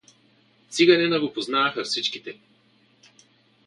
[0.69, 2.39] Циганина го познаваха всичките.